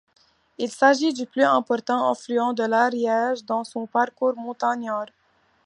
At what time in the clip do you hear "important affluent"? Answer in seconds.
1.43-2.53